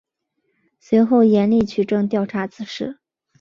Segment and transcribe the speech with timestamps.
[0.79, 2.97] 随后严厉取证调查此事。